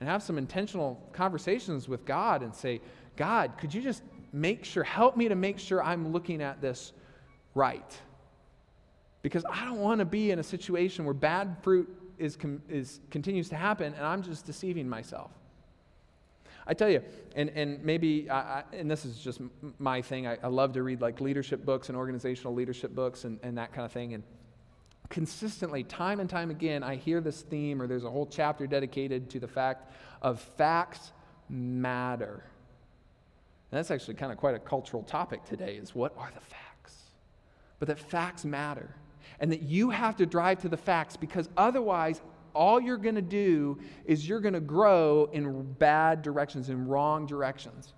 [0.00, 2.80] and have some intentional conversations with God and say,
[3.16, 6.92] God, could you just make sure, help me to make sure I'm looking at this
[7.54, 8.00] right?
[9.22, 13.48] Because I don't want to be in a situation where bad fruit is, is, continues
[13.50, 15.30] to happen, and I'm just deceiving myself.
[16.66, 17.02] I tell you,
[17.36, 19.40] and, and maybe, I, I, and this is just
[19.78, 23.38] my thing, I, I, love to read like leadership books and organizational leadership books and,
[23.42, 24.14] and that kind of thing.
[24.14, 24.22] And
[25.10, 29.28] consistently, time and time again, I hear this theme, or there's a whole chapter dedicated
[29.30, 31.12] to the fact of facts
[31.50, 32.44] matter.
[33.70, 36.96] And that's actually kind of quite a cultural topic today is what are the facts?
[37.78, 38.94] But that facts matter
[39.40, 42.20] and that you have to drive to the facts because otherwise,
[42.54, 47.26] all you're going to do is you're going to grow in bad directions, in wrong
[47.26, 47.94] directions.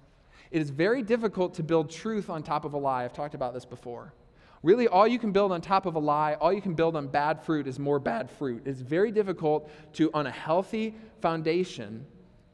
[0.51, 3.05] It is very difficult to build truth on top of a lie.
[3.05, 4.15] I've talked about this before.
[4.63, 7.09] Really, all you can build on top of a lie, all you can build on
[7.09, 8.63] bad fruit is more bad fruit.
[8.65, 12.07] It's very difficult to, on a healthy foundation,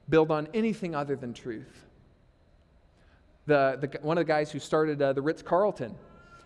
[0.09, 1.87] build on anything other than truth.
[3.47, 5.95] The, the, one of the guys who started uh, the Ritz Carlton,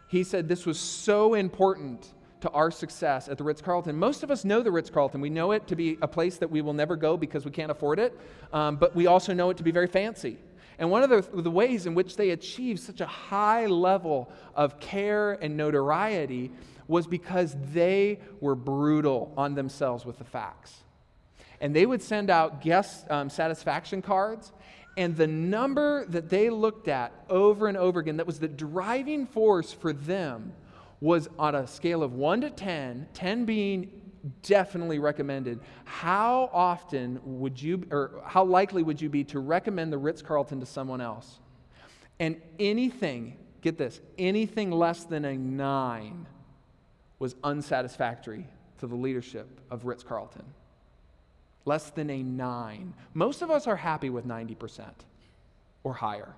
[0.09, 2.12] he said this was so important
[2.46, 3.96] to our success at the Ritz Carlton.
[3.96, 5.20] Most of us know the Ritz Carlton.
[5.20, 7.72] We know it to be a place that we will never go because we can't
[7.72, 8.16] afford it,
[8.52, 10.38] um, but we also know it to be very fancy.
[10.78, 14.78] And one of the, the ways in which they achieved such a high level of
[14.78, 16.52] care and notoriety
[16.87, 20.85] was because they were brutal on themselves with the facts.
[21.61, 24.52] And they would send out guest um, satisfaction cards,
[24.96, 29.26] and the number that they looked at over and over again, that was the driving
[29.26, 30.52] force for them
[31.00, 34.02] was on a scale of 1 to 10, 10 being
[34.42, 35.61] definitely recommended.
[35.85, 40.61] How often would you, or how likely would you be to recommend the Ritz Carlton
[40.61, 41.38] to someone else?
[42.18, 46.26] And anything, get this, anything less than a 9
[47.18, 48.46] was unsatisfactory
[48.78, 50.44] to the leadership of Ritz Carlton.
[51.64, 52.94] Less than a 9.
[53.14, 54.85] Most of us are happy with 90%
[55.82, 56.35] or higher.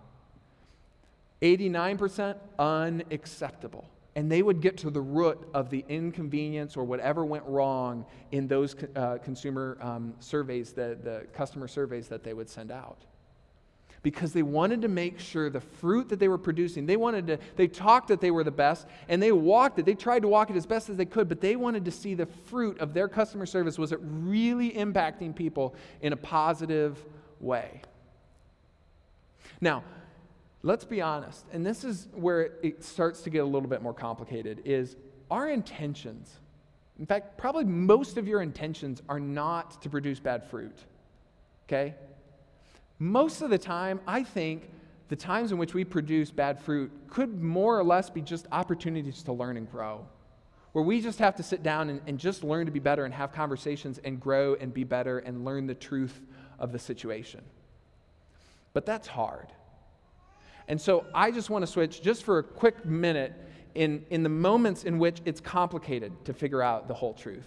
[1.42, 3.88] 89% unacceptable.
[4.18, 8.48] And they would get to the root of the inconvenience or whatever went wrong in
[8.48, 12.98] those uh, consumer um, surveys, the, the customer surveys that they would send out.
[14.02, 17.38] Because they wanted to make sure the fruit that they were producing, they wanted to,
[17.54, 19.86] they talked that they were the best, and they walked it.
[19.86, 22.14] They tried to walk it as best as they could, but they wanted to see
[22.14, 23.78] the fruit of their customer service.
[23.78, 27.04] Was it really impacting people in a positive
[27.38, 27.82] way?
[29.60, 29.84] Now,
[30.62, 33.94] let's be honest, and this is where it starts to get a little bit more
[33.94, 34.96] complicated, is
[35.30, 36.38] our intentions.
[36.98, 40.76] In fact, probably most of your intentions are not to produce bad fruit.
[41.66, 41.94] Okay?
[42.98, 44.68] Most of the time, I think
[45.08, 49.22] the times in which we produce bad fruit could more or less be just opportunities
[49.24, 50.06] to learn and grow.
[50.72, 53.14] Where we just have to sit down and, and just learn to be better and
[53.14, 56.20] have conversations and grow and be better and learn the truth
[56.58, 57.40] of the situation.
[58.74, 59.48] But that's hard.
[60.68, 63.32] And so I just want to switch just for a quick minute
[63.74, 67.46] in, in the moments in which it's complicated to figure out the whole truth.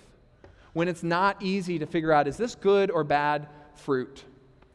[0.74, 4.24] When it's not easy to figure out, is this good or bad fruit?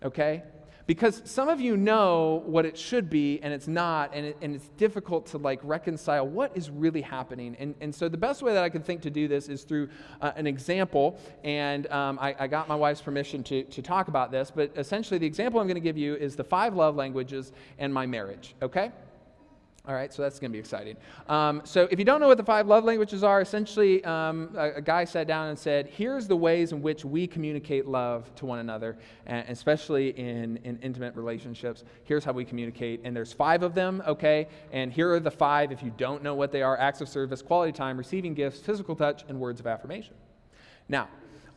[0.03, 0.43] Okay?
[0.87, 4.55] Because some of you know what it should be and it's not and, it, and
[4.55, 7.57] it's difficult to like reconcile what is really happening.
[7.59, 9.88] And, and so the best way that i can think to do this is through
[10.20, 11.18] uh, an example.
[11.44, 14.53] And um, I, I, got my wife's permission to, to talk about this.
[14.55, 17.92] But essentially the example i'm going to give you is the five love languages and
[17.92, 18.92] my marriage okay
[19.88, 20.96] all right, so that's going to be exciting.
[21.29, 24.72] Um, so, if you don't know what the five love languages are, essentially, um, a,
[24.72, 28.46] a, guy sat down and said, Here's the ways in which we communicate love to
[28.46, 31.85] one another, and especially in, in intimate relationships.
[32.03, 33.01] Here's how we communicate.
[33.05, 34.49] And there's five of them, okay?
[34.72, 37.40] And here are the five, if you don't know what they are acts of service,
[37.40, 40.14] quality time, receiving gifts, physical touch, and words of affirmation.
[40.88, 41.09] Now,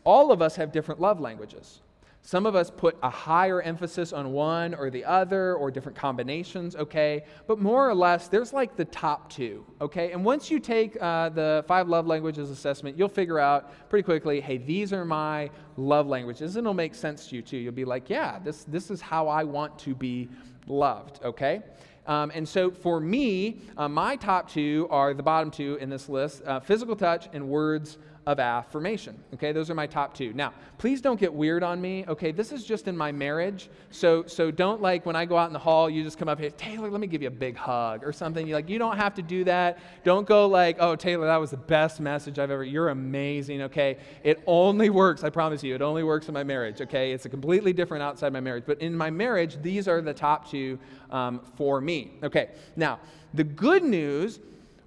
[0.03, 1.81] all of us have different love languages.
[2.21, 6.75] Some of us put a higher emphasis on one or the other or different combinations,
[6.75, 7.23] okay?
[7.47, 10.11] But more or less, there's like the top two, okay?
[10.11, 14.41] And once you take uh, the five love languages assessment, you'll figure out pretty quickly
[14.41, 16.55] hey, these are my love languages.
[16.55, 17.57] And it'll make sense to you too.
[17.57, 20.29] You'll be like, yeah, this, this is how I want to be
[20.67, 21.63] loved, okay?
[22.05, 26.09] Um, and so for me, uh, my top two are the bottom two in this
[26.09, 27.97] list uh, physical touch and words
[28.29, 29.17] of affirmation.
[29.33, 30.33] Okay, those are my top two.
[30.33, 32.05] Now, please don't get weird on me.
[32.07, 33.71] Okay, this is just in my marriage.
[33.89, 36.39] So, so don't like when I go out in the hall, you just come up
[36.39, 38.47] here, Taylor, let me give you a big hug or something.
[38.47, 39.79] You like, you don't have to do that.
[40.03, 42.63] Don't go like, oh, Taylor, that was the best message I've ever.
[42.63, 43.63] You're amazing.
[43.63, 45.23] Okay, it only works.
[45.23, 46.81] I promise you, it only works in my marriage.
[46.81, 50.13] Okay, it's a completely different outside my marriage, but in my marriage, these are the
[50.13, 50.77] top two
[51.09, 52.11] um, for me.
[52.21, 52.99] Okay, now
[53.33, 54.39] the good news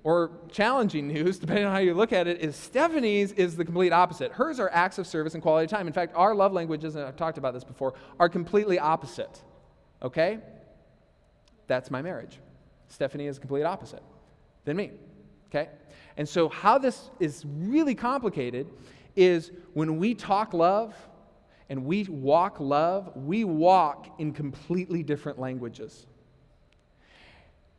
[0.05, 3.93] or challenging news, depending on how you look at it, is Stephanie's is the complete
[3.93, 4.33] opposite.
[4.33, 5.87] Hers are acts of service and quality time.
[5.87, 9.43] In fact, our love languages, and I've talked about this before, are completely opposite.
[10.03, 10.39] Okay?
[11.67, 12.39] That's my marriage.
[12.89, 14.03] Stephanie is complete opposite
[14.65, 14.91] than me.
[15.47, 15.69] Okay?
[16.17, 18.69] And so, how this is really complicated
[19.17, 20.95] is when we talk love
[21.69, 26.07] and we walk love, we walk in completely different languages.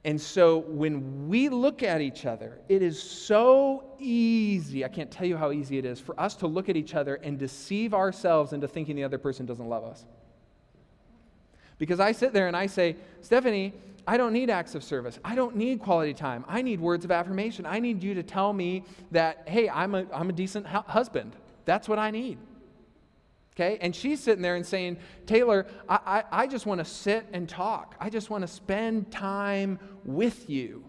[0.05, 5.25] And so when we look at each other, it is so easy, I can't tell
[5.25, 8.51] you how easy it is, for us to look at each other and deceive ourselves
[8.51, 10.03] into thinking the other person doesn't love us.
[11.77, 13.73] Because I sit there and I say, Stephanie,
[14.05, 15.19] I don't need acts of service.
[15.23, 16.43] I don't need quality time.
[16.49, 17.65] I need words of affirmation.
[17.65, 21.35] I need you to tell me that, hey, I'm a, I'm a decent hu- husband.
[21.63, 22.37] That's what I need.
[23.55, 23.77] Okay?
[23.81, 27.47] And she's sitting there and saying, Taylor, I, I, I just want to sit and
[27.47, 27.95] talk.
[27.99, 30.83] I just want to spend time with you.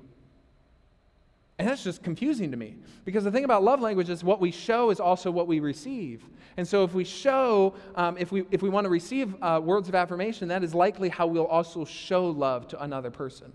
[1.58, 2.76] And that's just confusing to me.
[3.04, 6.24] Because the thing about love language is what we show is also what we receive.
[6.56, 9.88] And so if we show, um, if, we, if we want to receive uh, words
[9.88, 13.52] of affirmation, that is likely how we'll also show love to another person.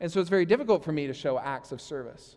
[0.00, 2.36] And so it's very difficult for me to show acts of service.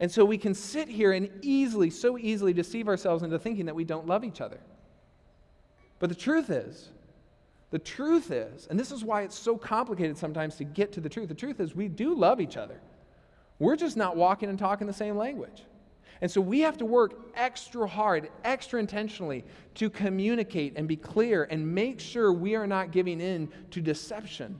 [0.00, 3.74] And so we can sit here and easily, so easily deceive ourselves into thinking that
[3.74, 4.58] we don't love each other.
[6.02, 6.88] But the truth is,
[7.70, 11.08] the truth is, and this is why it's so complicated sometimes to get to the
[11.08, 12.80] truth, the truth is we do love each other.
[13.60, 15.62] We're just not walking and talking the same language.
[16.20, 19.44] And so we have to work extra hard, extra intentionally
[19.76, 24.58] to communicate and be clear and make sure we are not giving in to deception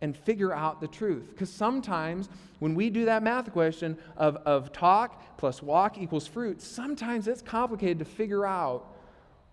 [0.00, 1.30] and figure out the truth.
[1.30, 2.28] Because sometimes
[2.60, 7.42] when we do that math question of, of talk plus walk equals fruit, sometimes it's
[7.42, 8.92] complicated to figure out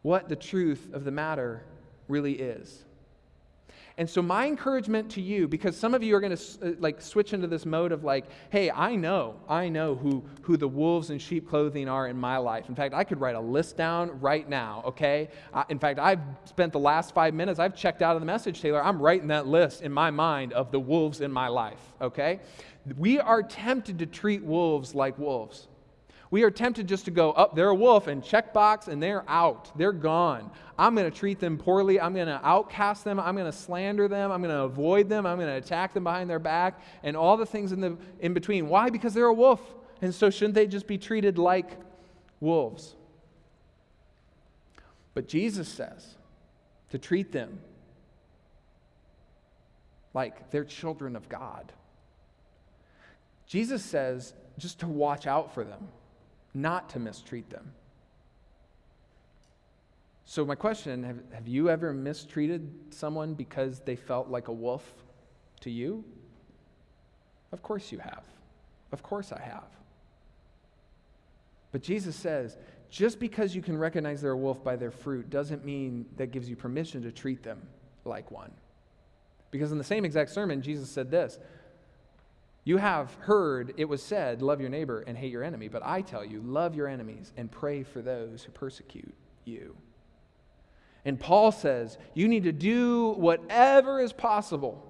[0.03, 1.63] what the truth of the matter
[2.07, 2.85] really is.
[3.95, 6.99] And so my encouragement to you, because some of you are going to uh, like
[6.99, 11.11] switch into this mode of like, hey, I know, I know who, who the wolves
[11.11, 12.69] in sheep clothing are in my life.
[12.69, 15.29] In fact, I could write a list down right now, okay?
[15.53, 18.61] Uh, in fact, I've spent the last five minutes, I've checked out of the message,
[18.61, 18.83] Taylor.
[18.83, 22.39] I'm writing that list in my mind of the wolves in my life, okay?
[22.97, 25.67] We are tempted to treat wolves like wolves.
[26.33, 29.03] We are tempted just to go, up, oh, they're a wolf, and check box, and
[29.03, 29.71] they're out.
[29.77, 30.49] They're gone.
[30.79, 32.01] I'm going to treat them poorly.
[32.01, 33.19] I'm going to outcast them.
[33.19, 34.31] I'm going to slander them.
[34.31, 35.27] I'm going to avoid them.
[35.27, 38.33] I'm going to attack them behind their back, and all the things in, the, in
[38.33, 38.67] between.
[38.67, 38.89] Why?
[38.89, 39.61] Because they're a wolf.
[40.01, 41.77] And so, shouldn't they just be treated like
[42.39, 42.95] wolves?
[45.13, 46.15] But Jesus says
[46.89, 47.59] to treat them
[50.15, 51.71] like they're children of God.
[53.45, 55.89] Jesus says just to watch out for them
[56.53, 57.71] not to mistreat them.
[60.25, 64.89] So, my question have, have you ever mistreated someone because they felt like a wolf
[65.61, 66.03] to you?
[67.51, 68.23] Of course you have.
[68.91, 69.67] Of course I have.
[71.71, 72.57] But Jesus says,
[72.89, 76.47] just because you can recognize they're a wolf by their fruit doesn't mean that gives
[76.47, 77.61] you permission to treat them
[78.05, 78.51] like one.
[79.49, 81.39] Because in the same exact sermon, Jesus said this
[82.63, 85.67] you have heard it was said, Love your neighbor and hate your enemy.
[85.67, 89.75] But I tell you, love your enemies and pray for those who persecute you.
[91.05, 94.89] And Paul says, You need to do whatever is possible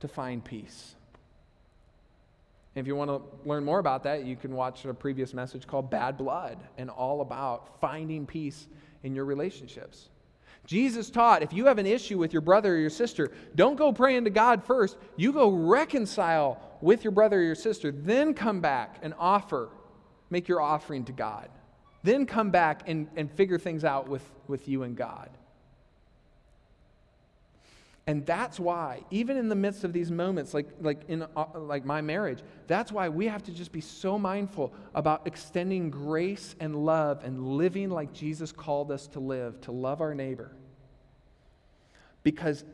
[0.00, 0.94] to find peace.
[2.74, 5.90] if you want to learn more about that, you can watch a previous message called
[5.90, 8.68] Bad Blood and all about finding peace
[9.02, 10.10] in your relationships.
[10.70, 13.92] Jesus taught if you have an issue with your brother or your sister, don't go
[13.92, 14.96] praying to God first.
[15.16, 19.70] You go reconcile with your brother or your sister, then come back and offer,
[20.30, 21.48] make your offering to God.
[22.04, 25.30] Then come back and, and figure things out with, with you and God.
[28.06, 31.84] And that's why, even in the midst of these moments, like, like in uh, like
[31.84, 36.76] my marriage, that's why we have to just be so mindful about extending grace and
[36.76, 40.52] love and living like Jesus called us to live, to love our neighbor.
[42.30, 42.64] Because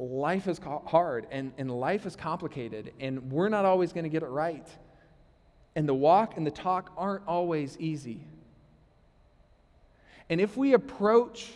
[0.00, 4.24] life is hard and, and life is complicated, and we're not always going to get
[4.24, 4.66] it right.
[5.76, 8.26] And the walk and the talk aren't always easy.
[10.28, 11.52] And if we approach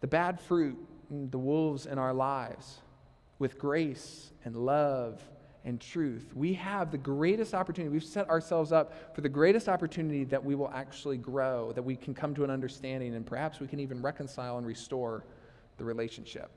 [0.00, 0.76] the bad fruit,
[1.12, 2.80] mm, the wolves in our lives,
[3.38, 5.22] with grace and love
[5.64, 7.92] and truth, we have the greatest opportunity.
[7.92, 11.94] We've set ourselves up for the greatest opportunity that we will actually grow, that we
[11.94, 15.24] can come to an understanding, and perhaps we can even reconcile and restore
[15.78, 16.50] the relationship.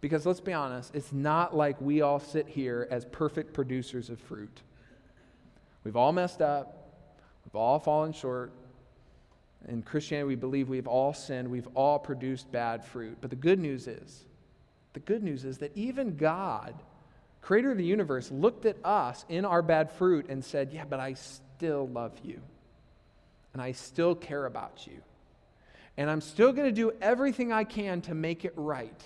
[0.00, 4.20] Because let's be honest, it's not like we all sit here as perfect producers of
[4.20, 4.62] fruit.
[5.84, 6.90] We've all messed up,
[7.44, 8.52] we've all fallen short.
[9.68, 13.18] In Christianity, we believe we've all sinned, we've all produced bad fruit.
[13.20, 14.24] But the good news is,
[14.92, 16.74] the good news is that even God,
[17.40, 21.00] creator of the universe, looked at us in our bad fruit and said, Yeah, but
[21.00, 22.40] I still love you.
[23.52, 25.00] And I still care about you.
[25.96, 29.02] And I'm still going to do everything I can to make it right.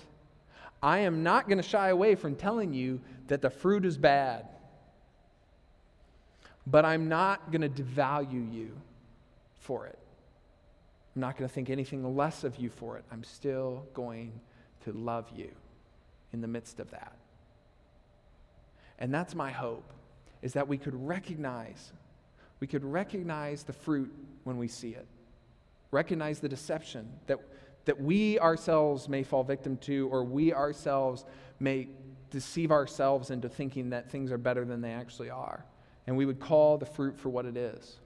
[0.83, 4.47] I am not going to shy away from telling you that the fruit is bad.
[6.65, 8.71] But I'm not going to devalue you
[9.59, 9.97] for it.
[11.15, 13.03] I'm not going to think anything less of you for it.
[13.11, 14.31] I'm still going
[14.85, 15.51] to love you
[16.33, 17.13] in the midst of that.
[18.99, 19.91] And that's my hope,
[20.41, 21.91] is that we could recognize,
[22.59, 24.13] we could recognize the fruit
[24.43, 25.05] when we see it.
[25.91, 27.39] Recognize the deception that
[27.85, 31.25] that we ourselves may fall victim to, or we ourselves
[31.59, 31.87] may
[32.29, 35.65] deceive ourselves into thinking that things are better than they actually are.
[36.07, 37.97] And we would call the fruit for what it is.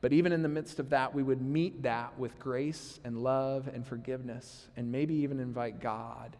[0.00, 3.68] But even in the midst of that, we would meet that with grace and love
[3.72, 6.36] and forgiveness, and maybe even invite God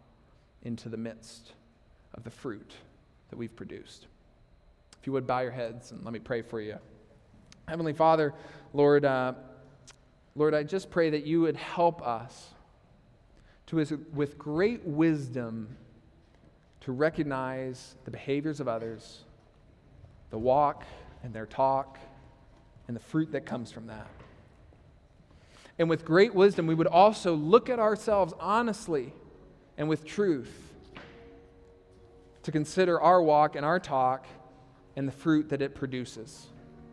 [0.61, 1.53] into the midst
[2.13, 2.73] of the fruit
[3.29, 4.05] that we've produced.
[4.99, 6.77] If you would bow your heads and let me pray for you.
[7.67, 8.33] Heavenly Father,
[8.73, 9.33] Lord, uh,
[10.35, 12.49] Lord, I just pray that you would help us
[13.67, 13.77] to,
[14.13, 15.77] with great wisdom,
[16.81, 19.23] to recognize the behaviors of others,
[20.29, 20.83] the walk
[21.23, 21.97] and their talk,
[22.87, 24.07] and the fruit that comes from that.
[25.79, 29.13] And with great wisdom, we would also look at ourselves honestly
[29.77, 30.73] and with truth
[32.43, 34.27] to consider our walk and our talk
[34.95, 36.47] and the fruit that it produces.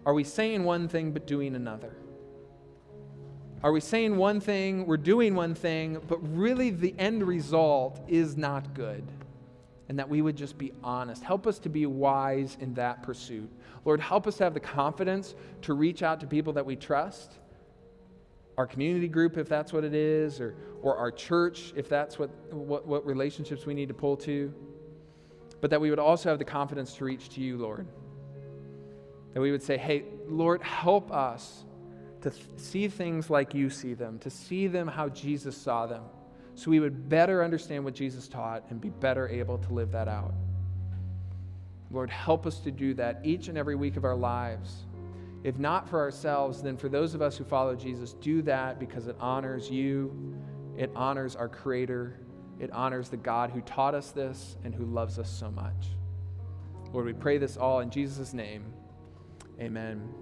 [0.06, 1.94] Are we saying one thing but doing another?
[3.62, 8.36] Are we saying one thing, we're doing one thing, but really the end result is
[8.36, 9.04] not good?
[9.88, 11.22] And that we would just be honest.
[11.22, 13.48] Help us to be wise in that pursuit.
[13.84, 17.38] Lord, help us to have the confidence to reach out to people that we trust
[18.58, 22.30] our community group, if that's what it is, or, or our church, if that's what,
[22.52, 24.52] what, what relationships we need to pull to.
[25.60, 27.86] But that we would also have the confidence to reach to you, Lord.
[29.32, 31.64] That we would say, hey, Lord, help us
[32.22, 36.02] to th- see things like you see them, to see them how Jesus saw them,
[36.54, 40.08] so we would better understand what Jesus taught and be better able to live that
[40.08, 40.34] out.
[41.90, 44.86] Lord, help us to do that each and every week of our lives.
[45.44, 49.08] If not for ourselves, then for those of us who follow Jesus, do that because
[49.08, 50.36] it honors you,
[50.76, 52.18] it honors our Creator,
[52.60, 55.88] it honors the God who taught us this and who loves us so much.
[56.92, 58.72] Lord, we pray this all in Jesus' name.
[59.60, 60.21] Amen.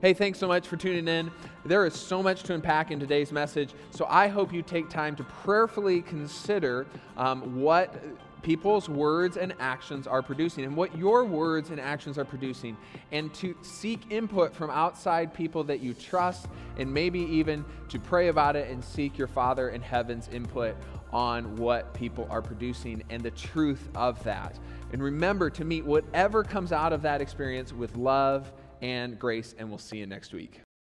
[0.00, 1.28] Hey, thanks so much for tuning in.
[1.64, 5.16] There is so much to unpack in today's message, so I hope you take time
[5.16, 6.86] to prayerfully consider
[7.16, 8.00] um, what
[8.42, 12.76] people's words and actions are producing and what your words and actions are producing,
[13.10, 16.46] and to seek input from outside people that you trust,
[16.76, 20.76] and maybe even to pray about it and seek your Father in heaven's input
[21.12, 24.60] on what people are producing and the truth of that.
[24.92, 28.52] And remember to meet whatever comes out of that experience with love
[28.82, 30.60] and grace, and we'll see you next week.